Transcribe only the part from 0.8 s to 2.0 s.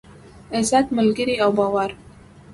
ملگري او باور.